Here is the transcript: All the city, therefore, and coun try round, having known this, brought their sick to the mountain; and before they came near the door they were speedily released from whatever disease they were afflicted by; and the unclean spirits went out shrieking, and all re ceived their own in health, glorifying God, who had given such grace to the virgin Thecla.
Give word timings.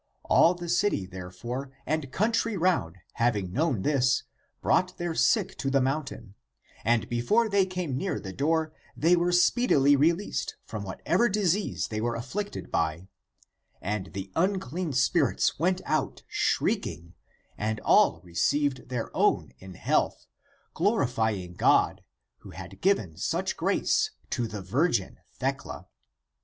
All 0.23 0.55
the 0.55 0.67
city, 0.67 1.05
therefore, 1.05 1.69
and 1.85 2.11
coun 2.11 2.31
try 2.31 2.55
round, 2.55 2.97
having 3.13 3.53
known 3.53 3.83
this, 3.83 4.23
brought 4.59 4.97
their 4.97 5.13
sick 5.13 5.55
to 5.59 5.69
the 5.69 5.79
mountain; 5.79 6.33
and 6.83 7.07
before 7.07 7.47
they 7.47 7.67
came 7.67 7.97
near 7.99 8.19
the 8.19 8.33
door 8.33 8.73
they 8.97 9.15
were 9.15 9.31
speedily 9.31 9.95
released 9.95 10.55
from 10.65 10.83
whatever 10.83 11.29
disease 11.29 11.89
they 11.89 12.01
were 12.01 12.15
afflicted 12.15 12.71
by; 12.71 13.09
and 13.79 14.13
the 14.13 14.31
unclean 14.35 14.91
spirits 14.91 15.59
went 15.59 15.81
out 15.85 16.23
shrieking, 16.27 17.13
and 17.55 17.79
all 17.81 18.21
re 18.23 18.33
ceived 18.33 18.89
their 18.89 19.15
own 19.15 19.51
in 19.59 19.75
health, 19.75 20.25
glorifying 20.73 21.53
God, 21.53 22.03
who 22.39 22.49
had 22.49 22.81
given 22.81 23.17
such 23.17 23.55
grace 23.55 24.09
to 24.31 24.47
the 24.47 24.63
virgin 24.63 25.19
Thecla. 25.37 25.85